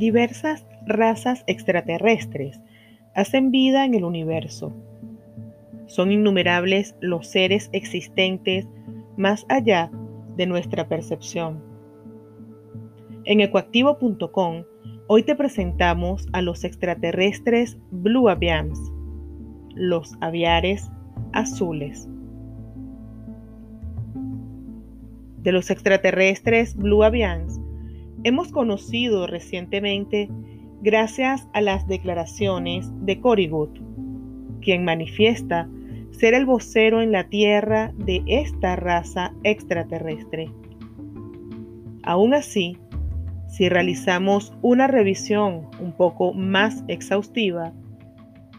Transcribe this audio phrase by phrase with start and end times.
[0.00, 2.58] Diversas razas extraterrestres
[3.14, 4.72] hacen vida en el universo.
[5.88, 8.66] Son innumerables los seres existentes
[9.18, 9.90] más allá
[10.38, 11.62] de nuestra percepción.
[13.26, 14.64] En ecoactivo.com
[15.06, 18.80] hoy te presentamos a los extraterrestres Blue Avians,
[19.74, 20.90] los aviares
[21.34, 22.08] azules.
[25.42, 27.60] De los extraterrestres Blue Avians
[28.24, 30.28] hemos conocido recientemente
[30.82, 33.78] gracias a las declaraciones de Good,
[34.60, 35.68] quien manifiesta
[36.10, 40.50] ser el vocero en la Tierra de esta raza extraterrestre.
[42.02, 42.76] Aún así,
[43.48, 47.72] si realizamos una revisión un poco más exhaustiva,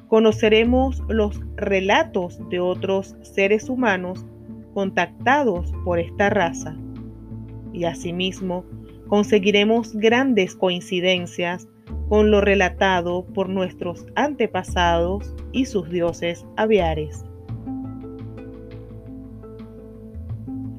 [0.08, 4.26] conoceremos los relatos de otros seres humanos
[4.74, 6.78] contactados por esta raza
[7.74, 8.66] y asimismo
[9.12, 11.67] conseguiremos grandes coincidencias
[12.07, 17.26] con lo relatado por nuestros antepasados y sus dioses aviares.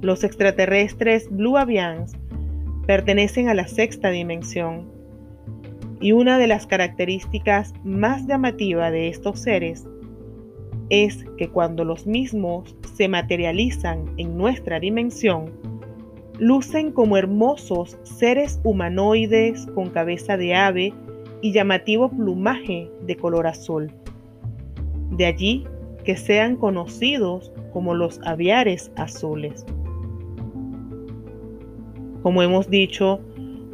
[0.01, 2.15] Los extraterrestres Blue Avians
[2.87, 4.91] pertenecen a la sexta dimensión
[6.01, 9.87] y una de las características más llamativas de estos seres
[10.89, 15.72] es que cuando los mismos se materializan en nuestra dimensión,
[16.39, 20.95] lucen como hermosos seres humanoides con cabeza de ave
[21.41, 23.93] y llamativo plumaje de color azul.
[25.11, 25.67] De allí
[26.05, 29.65] que sean conocidos como los aviares azules.
[32.23, 33.21] Como hemos dicho,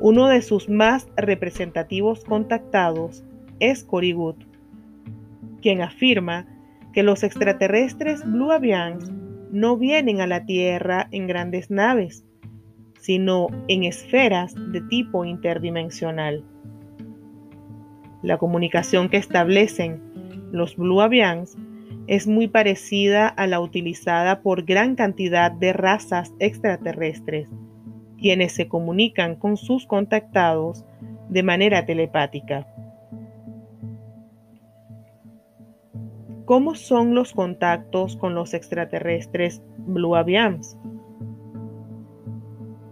[0.00, 3.24] uno de sus más representativos contactados
[3.60, 4.36] es Corrigut,
[5.60, 6.46] quien afirma
[6.92, 9.10] que los extraterrestres Blue Avians
[9.50, 12.24] no vienen a la Tierra en grandes naves,
[12.98, 16.44] sino en esferas de tipo interdimensional.
[18.22, 20.03] La comunicación que establecen
[20.50, 21.56] los Blue Avians
[22.09, 27.48] es muy parecida a la utilizada por gran cantidad de razas extraterrestres,
[28.19, 30.84] quienes se comunican con sus contactados
[31.28, 32.66] de manera telepática.
[36.47, 40.78] ¿Cómo son los contactos con los extraterrestres Blue Avians?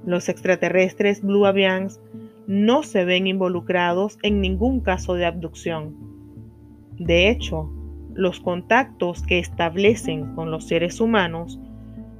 [0.06, 2.00] Los extraterrestres Blue Avians
[2.46, 5.96] no se ven involucrados en ningún caso de abducción.
[6.96, 7.72] De hecho,
[8.14, 11.60] los contactos que establecen con los seres humanos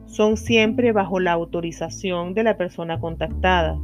[0.07, 3.79] son siempre bajo la autorización de la persona contactada.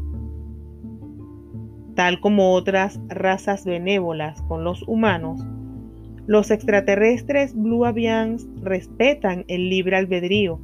[1.95, 5.47] Tal como otras razas benévolas con los humanos,
[6.27, 10.61] los extraterrestres Blue Avians respetan el libre albedrío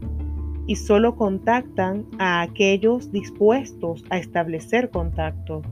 [0.68, 5.62] y solo contactan a aquellos dispuestos a establecer contacto.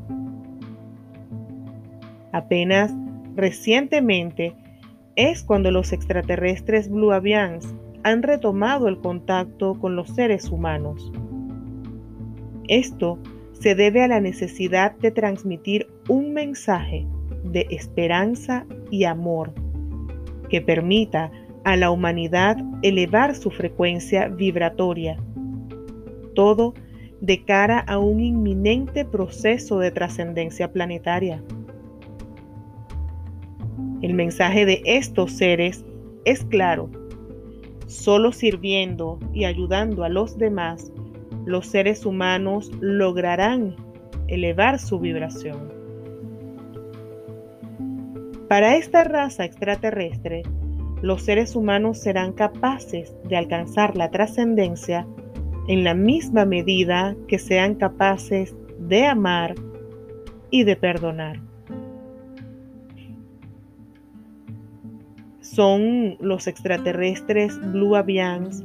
[2.32, 2.94] Apenas
[3.36, 4.54] recientemente
[5.14, 7.74] es cuando los extraterrestres Blue Avians
[8.04, 11.12] han retomado el contacto con los seres humanos.
[12.66, 13.18] Esto
[13.52, 17.06] se debe a la necesidad de transmitir un mensaje
[17.44, 19.52] de esperanza y amor
[20.48, 21.30] que permita
[21.66, 25.16] a la humanidad elevar su frecuencia vibratoria.
[26.36, 26.74] Todo
[27.20, 31.42] de cara a un inminente proceso de trascendencia planetaria.
[34.00, 35.84] El mensaje de estos seres
[36.24, 36.88] es claro.
[37.88, 40.92] Solo sirviendo y ayudando a los demás,
[41.46, 43.74] los seres humanos lograrán
[44.28, 45.68] elevar su vibración.
[48.48, 50.44] Para esta raza extraterrestre,
[51.06, 55.06] los seres humanos serán capaces de alcanzar la trascendencia
[55.68, 59.54] en la misma medida que sean capaces de amar
[60.50, 61.40] y de perdonar.
[65.40, 68.64] Son los extraterrestres Blue Avians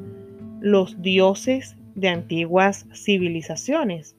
[0.61, 4.15] los dioses de antiguas civilizaciones.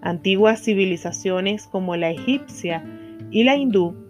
[0.00, 2.82] Antiguas civilizaciones como la egipcia
[3.30, 4.03] y la hindú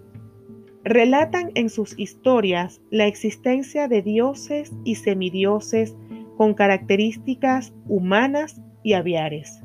[0.85, 5.97] relatan en sus historias la existencia de dioses y semidioses
[6.37, 9.63] con características humanas y aviares.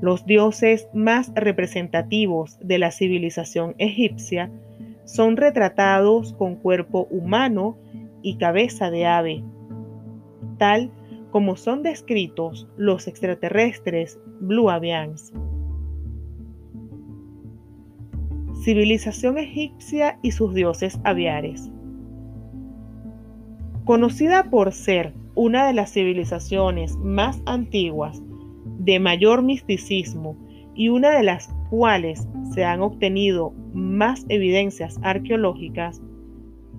[0.00, 4.50] Los dioses más representativos de la civilización egipcia
[5.04, 7.76] son retratados con cuerpo humano
[8.22, 9.44] y cabeza de ave,
[10.58, 10.90] tal
[11.30, 15.32] como son descritos los extraterrestres Blue Avians.
[18.62, 21.70] Civilización egipcia y sus dioses aviares.
[23.84, 28.22] Conocida por ser una de las civilizaciones más antiguas
[28.78, 30.36] de mayor misticismo
[30.74, 36.02] y una de las cuales se han obtenido más evidencias arqueológicas,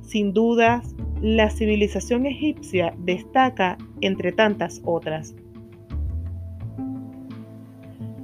[0.01, 5.35] sin dudas, la civilización egipcia destaca entre tantas otras.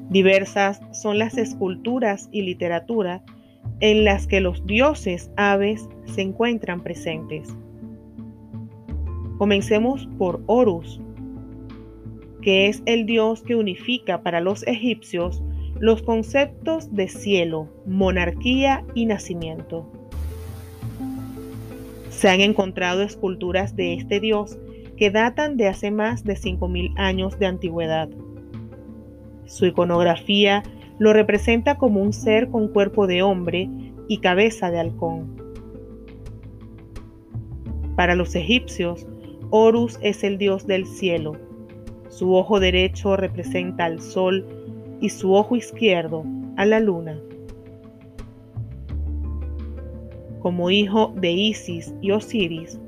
[0.09, 3.23] Diversas son las esculturas y literatura
[3.79, 7.55] en las que los dioses aves se encuentran presentes.
[9.37, 10.99] Comencemos por Horus,
[12.41, 15.43] que es el dios que unifica para los egipcios
[15.79, 19.85] los conceptos de cielo, monarquía y nacimiento.
[22.09, 24.57] Se han encontrado esculturas de este dios
[24.97, 28.09] que datan de hace más de 5.000 años de antigüedad.
[29.45, 30.63] Su iconografía
[30.99, 33.69] lo representa como un ser con cuerpo de hombre
[34.07, 35.35] y cabeza de halcón.
[37.95, 39.07] Para los egipcios,
[39.49, 41.33] Horus es el dios del cielo.
[42.09, 44.45] Su ojo derecho representa al sol
[45.01, 46.23] y su ojo izquierdo
[46.57, 47.19] a la luna.
[50.39, 52.79] Como hijo de Isis y Osiris,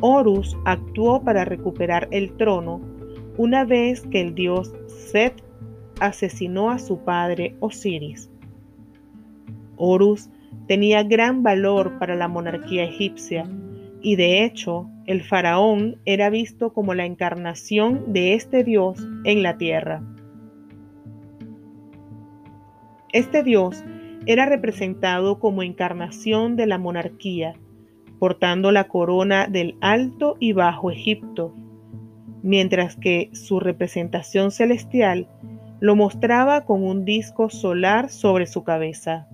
[0.00, 2.80] Horus actuó para recuperar el trono
[3.38, 5.34] una vez que el dios Set
[6.06, 8.30] asesinó a su padre Osiris.
[9.76, 10.30] Horus
[10.66, 13.48] tenía gran valor para la monarquía egipcia
[14.00, 19.56] y de hecho el faraón era visto como la encarnación de este dios en la
[19.56, 20.02] tierra.
[23.12, 23.84] Este dios
[24.26, 27.54] era representado como encarnación de la monarquía,
[28.18, 31.52] portando la corona del Alto y Bajo Egipto,
[32.42, 35.28] mientras que su representación celestial
[35.82, 39.26] lo mostraba con un disco solar sobre su cabeza.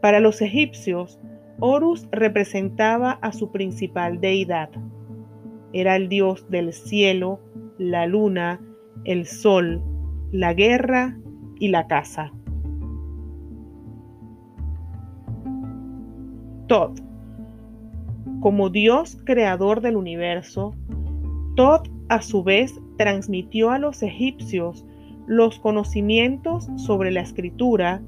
[0.00, 1.18] Para los egipcios,
[1.58, 4.70] Horus representaba a su principal deidad.
[5.72, 7.40] Era el dios del cielo,
[7.78, 8.60] la luna,
[9.06, 9.82] el sol,
[10.30, 11.18] la guerra
[11.58, 12.30] y la caza.
[16.68, 16.92] Tod.
[18.40, 20.76] Como Dios creador del universo,
[21.56, 24.84] Tod a su vez transmitió a los egipcios
[25.26, 28.02] los conocimientos sobre la escritura,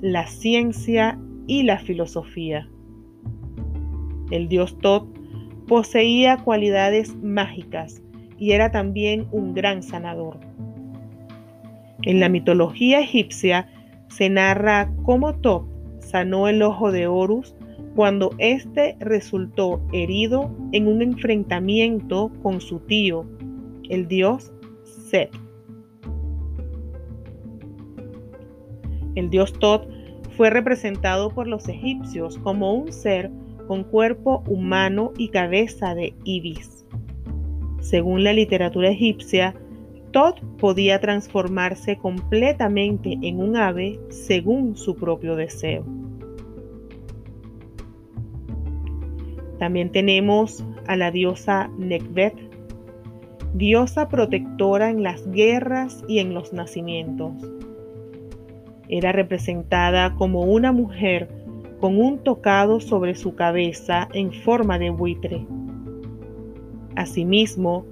[0.00, 2.68] la ciencia y la filosofía.
[4.30, 5.08] El dios Tod
[5.66, 8.00] poseía cualidades mágicas
[8.38, 10.38] y era también un gran sanador.
[12.02, 13.68] En la mitología egipcia
[14.06, 15.66] se narra cómo Top
[15.98, 17.56] sanó el ojo de Horus
[17.96, 23.26] cuando éste resultó herido en un enfrentamiento con su tío,
[23.90, 24.52] el dios
[24.84, 25.30] Set.
[29.14, 29.88] El dios Tot
[30.36, 33.30] fue representado por los egipcios como un ser
[33.66, 36.86] con cuerpo humano y cabeza de ibis.
[37.80, 39.54] Según la literatura egipcia,
[40.12, 45.84] Todd podía transformarse completamente en un ave según su propio deseo.
[49.58, 52.34] También tenemos a la diosa Nekbet,
[53.56, 57.32] diosa protectora en las guerras y en los nacimientos.
[58.88, 61.28] Era representada como una mujer
[61.80, 65.46] con un tocado sobre su cabeza en forma de buitre.
[66.96, 67.86] Asimismo,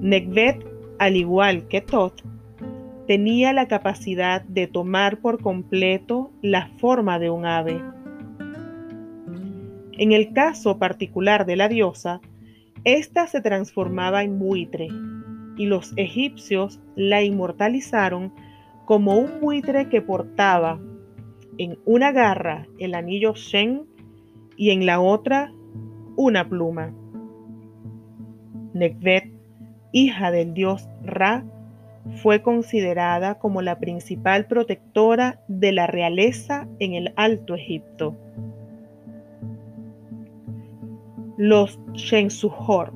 [0.00, 0.66] Nekbet
[0.98, 2.22] al igual que Tot,
[3.06, 7.82] tenía la capacidad de tomar por completo la forma de un ave.
[9.98, 12.20] En el caso particular de la diosa,
[12.84, 14.88] ésta se transformaba en buitre
[15.56, 18.32] y los egipcios la inmortalizaron
[18.86, 20.80] como un buitre que portaba
[21.58, 23.82] en una garra el anillo Shen
[24.56, 25.52] y en la otra
[26.16, 26.94] una pluma.
[28.72, 29.40] Nekbet
[29.92, 31.44] hija del dios Ra,
[32.22, 38.16] fue considerada como la principal protectora de la realeza en el Alto Egipto.
[41.42, 42.92] Los Shensuhor,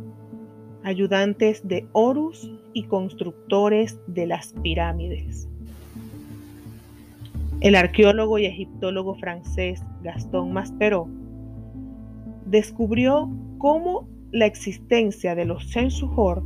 [0.82, 5.48] ayudantes de Horus y constructores de las pirámides.
[7.62, 11.08] El arqueólogo y egiptólogo francés Gaston Maspero
[12.44, 16.42] descubrió cómo la existencia de los Shensuhor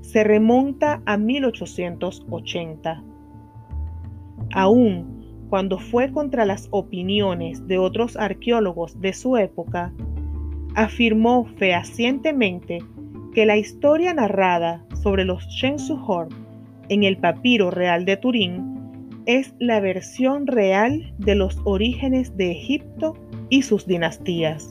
[0.00, 3.04] se remonta a 1880.
[4.54, 9.92] Aún cuando fue contra las opiniones de otros arqueólogos de su época,
[10.74, 12.82] afirmó fehacientemente
[13.34, 16.28] que la historia narrada sobre los Shensuhor
[16.88, 18.74] en el papiro real de Turín
[19.26, 23.16] es la versión real de los orígenes de Egipto
[23.48, 24.70] y sus dinastías.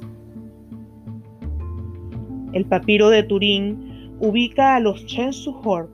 [2.54, 5.90] El papiro de Turín ubica a los Shensuhor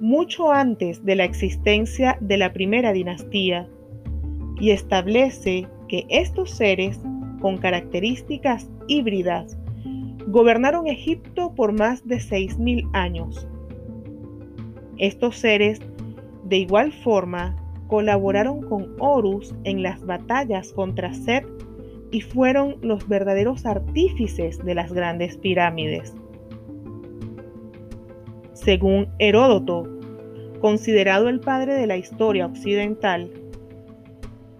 [0.00, 3.66] mucho antes de la existencia de la primera dinastía
[4.60, 7.00] y establece que estos seres,
[7.44, 9.58] con características híbridas,
[10.28, 13.46] gobernaron Egipto por más de 6.000 años.
[14.96, 15.78] Estos seres,
[16.44, 17.54] de igual forma,
[17.88, 21.46] colaboraron con Horus en las batallas contra Set
[22.10, 26.14] y fueron los verdaderos artífices de las grandes pirámides.
[28.54, 29.86] Según Heródoto,
[30.62, 33.30] considerado el padre de la historia occidental,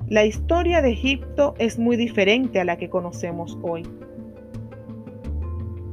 [0.08, 3.84] la historia de Egipto es muy diferente a la que conocemos hoy.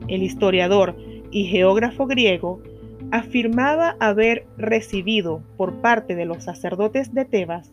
[0.08, 0.98] El historiador
[1.32, 2.62] y geógrafo griego
[3.12, 7.72] afirmaba haber recibido por parte de los sacerdotes de Tebas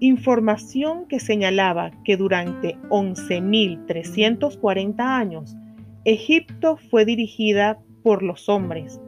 [0.00, 5.56] información que señalaba que durante 11.340 años
[6.04, 9.00] Egipto fue dirigida por los hombres,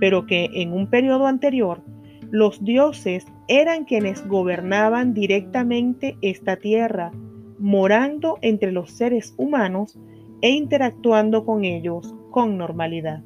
[0.00, 1.82] pero que en un periodo anterior
[2.30, 7.12] los dioses eran quienes gobernaban directamente esta tierra,
[7.58, 9.98] morando entre los seres humanos
[10.42, 13.22] e interactuando con ellos con normalidad.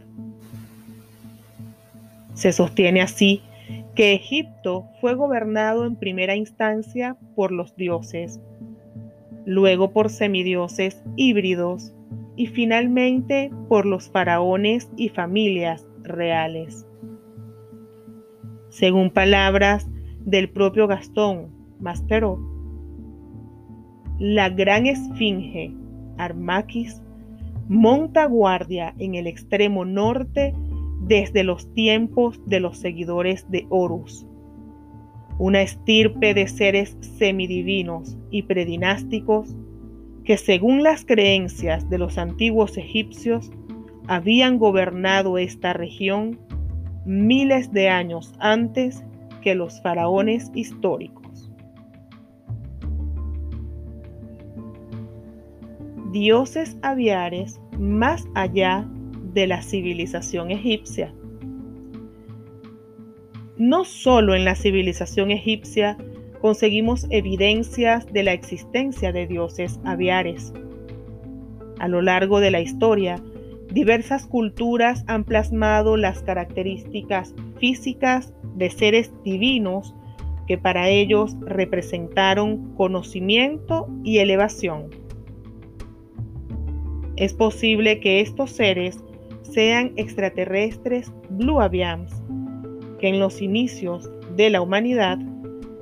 [2.35, 3.43] Se sostiene así
[3.95, 8.41] que Egipto fue gobernado en primera instancia por los dioses,
[9.45, 11.93] luego por semidioses híbridos
[12.37, 16.87] y finalmente por los faraones y familias reales.
[18.69, 19.89] Según palabras
[20.25, 21.49] del propio Gastón
[21.81, 22.39] Maspero,
[24.19, 25.73] la gran esfinge
[26.19, 27.01] Armaquis
[27.69, 30.55] monta guardia en el extremo norte
[31.07, 34.27] desde los tiempos de los seguidores de Horus,
[35.39, 39.57] una estirpe de seres semidivinos y predinásticos
[40.25, 43.51] que según las creencias de los antiguos egipcios
[44.07, 46.39] habían gobernado esta región
[47.07, 49.03] miles de años antes
[49.41, 51.51] que los faraones históricos.
[56.13, 58.87] Dioses aviares más allá
[59.33, 61.15] de la civilización egipcia.
[63.57, 65.97] No solo en la civilización egipcia
[66.41, 70.53] conseguimos evidencias de la existencia de dioses aviares.
[71.79, 73.23] A lo largo de la historia,
[73.73, 79.95] diversas culturas han plasmado las características físicas de seres divinos
[80.47, 84.91] que para ellos representaron conocimiento y elevación.
[87.17, 88.99] Es posible que estos seres
[89.43, 92.11] sean extraterrestres Blue Avians,
[92.99, 95.19] que en los inicios de la humanidad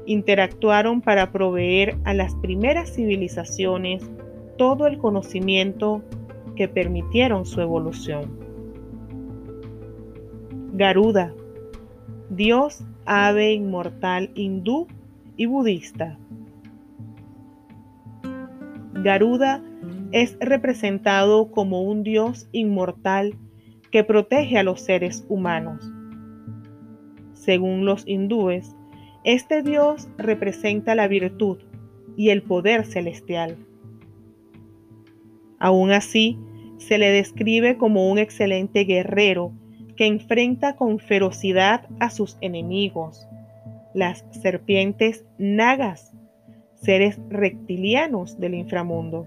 [0.07, 4.03] interactuaron para proveer a las primeras civilizaciones
[4.57, 6.03] todo el conocimiento
[6.59, 8.37] que permitieron su evolución.
[10.73, 11.33] Garuda,
[12.31, 14.89] dios ave inmortal hindú
[15.37, 16.19] y budista.
[18.93, 19.63] Garuda
[20.11, 23.37] es representado como un dios inmortal
[23.93, 25.89] que protege a los seres humanos.
[27.35, 28.75] Según los hindúes,
[29.23, 31.59] este Dios representa la virtud
[32.17, 33.57] y el poder celestial.
[35.61, 36.39] Aún así,
[36.79, 39.53] se le describe como un excelente guerrero
[39.97, 43.29] que enfrenta con ferocidad a sus enemigos,
[43.95, 46.13] las serpientes nagas,
[46.75, 49.27] seres reptilianos del inframundo.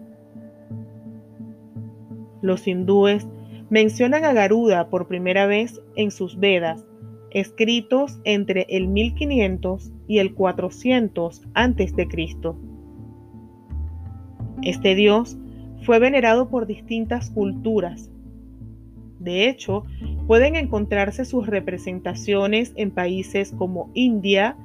[2.41, 3.27] Los hindúes
[3.69, 6.85] mencionan a Garuda por primera vez en sus Vedas,
[7.31, 12.07] escritos entre el 1500 y el 400 a.C.
[14.63, 15.37] Este dios
[15.81, 18.09] fue venerado por distintas culturas.
[19.19, 19.85] De hecho,
[20.27, 24.57] pueden encontrarse sus representaciones en países como India,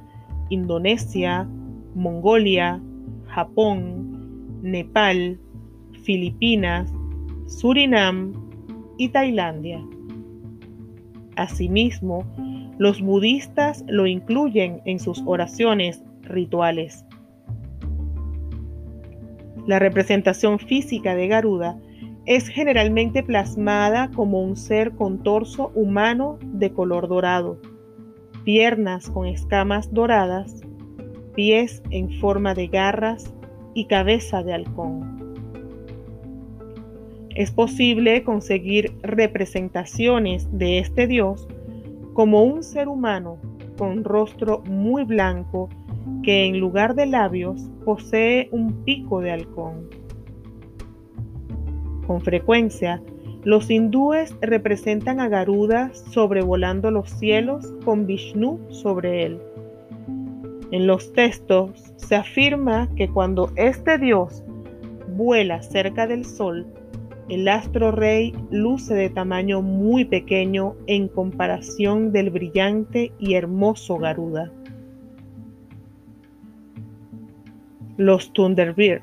[0.48, 1.46] Indonesia,
[1.94, 2.80] Mongolia,
[3.26, 5.38] Japón, Nepal,
[6.04, 6.90] Filipinas,
[7.46, 8.46] Surinam,
[8.98, 9.84] y Tailandia.
[11.36, 12.24] Asimismo,
[12.78, 17.05] los budistas lo incluyen en sus oraciones rituales.
[19.66, 21.76] La representación física de Garuda
[22.24, 27.60] es generalmente plasmada como un ser con torso humano de color dorado,
[28.44, 30.60] piernas con escamas doradas,
[31.34, 33.34] pies en forma de garras
[33.74, 35.34] y cabeza de halcón.
[37.34, 41.48] Es posible conseguir representaciones de este dios
[42.14, 43.38] como un ser humano
[43.76, 45.68] con rostro muy blanco
[46.22, 49.88] que en lugar de labios posee un pico de halcón.
[52.04, 53.00] Con frecuencia,
[53.44, 59.40] Los hindúes representan a Garuda sobrevolando los cielos con Vishnu sobre él.
[60.72, 64.42] En los textos se afirma que cuando este dios
[65.16, 66.66] vuela cerca del sol,
[67.28, 74.52] el astro rey luce de tamaño muy pequeño en comparación del brillante y hermoso Garuda.
[77.98, 79.00] Los Thunderbird,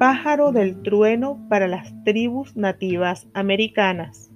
[0.00, 4.32] pájaro del trueno para las tribus nativas americanas.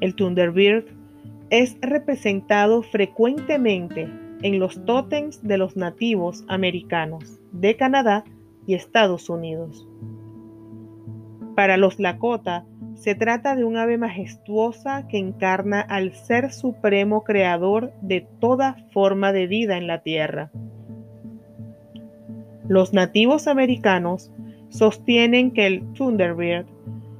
[0.00, 0.84] El Thunderbird
[1.50, 4.08] es representado frecuentemente
[4.42, 8.22] en los tótems de los nativos americanos de Canadá
[8.68, 9.88] y Estados Unidos.
[11.56, 12.64] Para los Lakota,
[12.94, 19.32] se trata de un ave majestuosa que encarna al Ser Supremo Creador de toda forma
[19.32, 20.52] de vida en la Tierra.
[22.68, 24.32] Los nativos americanos
[24.68, 26.66] sostienen que el Thunderbird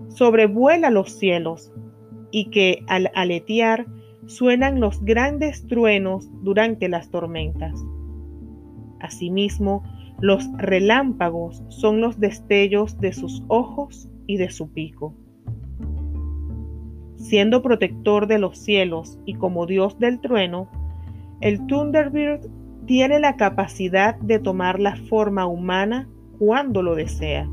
[0.08, 1.72] sobrevuela los cielos
[2.30, 3.86] y que al aletear
[4.26, 7.84] suenan los grandes truenos durante las tormentas.
[9.00, 9.84] Asimismo,
[10.20, 15.14] los relámpagos son los destellos de sus ojos y de su pico.
[17.16, 20.68] Siendo protector de los cielos y como dios del trueno,
[21.40, 22.48] el Thunderbird
[22.86, 27.48] tiene la capacidad de tomar la forma humana cuando lo desea.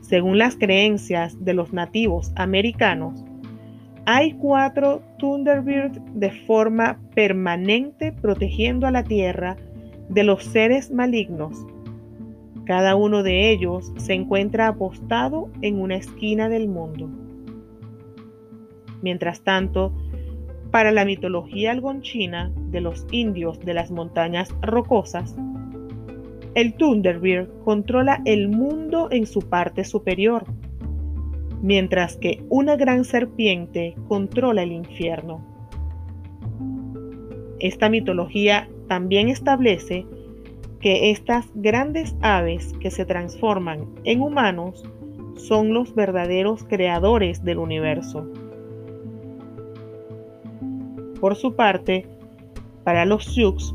[0.00, 3.24] Según las creencias de los nativos americanos,
[4.06, 9.56] hay cuatro Thunderbird de forma permanente protegiendo a la Tierra
[10.08, 11.66] de los seres malignos.
[12.66, 17.10] Cada uno de ellos se encuentra apostado en una esquina del mundo.
[19.02, 19.92] Mientras tanto,
[20.70, 25.36] para la mitología algonchina de los indios de las montañas rocosas,
[26.54, 30.44] el Thunderbird controla el mundo en su parte superior
[31.62, 35.44] mientras que una gran serpiente controla el infierno.
[37.58, 40.06] Esta mitología también establece
[40.80, 44.84] que estas grandes aves que se transforman en humanos
[45.36, 48.30] son los verdaderos creadores del universo.
[51.20, 52.06] Por su parte,
[52.84, 53.74] para los Sioux,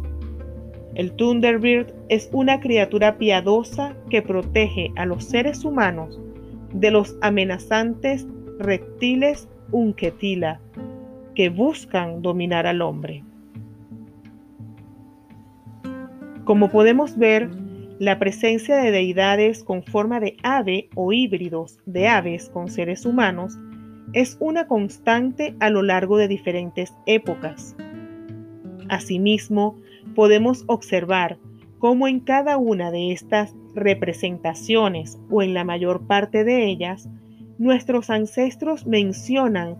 [0.95, 6.19] el Thunderbird es una criatura piadosa que protege a los seres humanos
[6.73, 8.27] de los amenazantes
[8.60, 10.60] reptiles Unketila
[11.36, 13.23] que buscan dominar al hombre.
[16.43, 17.49] Como podemos ver,
[17.99, 23.58] la presencia de deidades con forma de ave o híbridos de aves con seres humanos
[24.13, 27.76] es una constante a lo largo de diferentes épocas.
[28.89, 29.78] Asimismo,
[30.15, 31.38] podemos observar
[31.80, 37.10] cómo en cada una de estas representaciones o en la mayor parte de ellas,
[37.58, 39.78] nuestros ancestros mencionan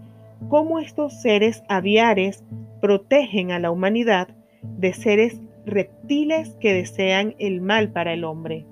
[0.48, 2.44] cómo estos seres aviares
[2.82, 4.30] protegen a la humanidad
[4.64, 8.66] de seres reptiles que desean el mal para el hombre.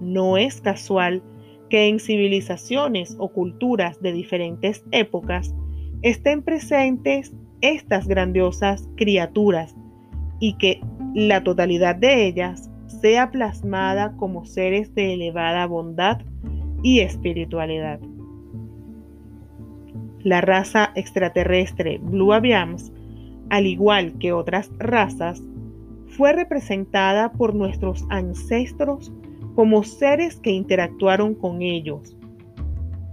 [0.00, 1.22] No es casual
[1.68, 5.54] que en civilizaciones o culturas de diferentes épocas
[6.02, 9.74] estén presentes estas grandiosas criaturas
[10.40, 10.80] y que
[11.14, 16.20] la totalidad de ellas sea plasmada como seres de elevada bondad
[16.82, 18.00] y espiritualidad.
[20.20, 22.92] La raza extraterrestre Blue Aviams,
[23.48, 25.42] al igual que otras razas,
[26.08, 29.12] fue representada por nuestros ancestros
[29.56, 32.16] como seres que interactuaron con ellos.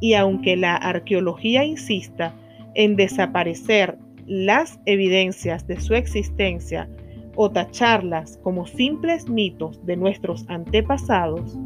[0.02, 2.36] Y aunque la arqueología insista
[2.76, 6.90] en desaparecer las evidencias de su existencia
[7.36, 11.58] o tacharlas como simples mitos de nuestros antepasados,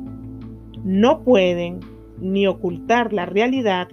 [0.83, 1.79] no pueden
[2.21, 3.87] ni ocultar la realidad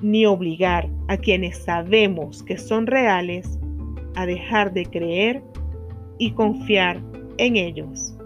[0.00, 3.58] ni obligar a quienes sabemos que son reales
[4.14, 5.42] a dejar de creer
[6.18, 7.02] y confiar
[7.36, 8.17] en ellos.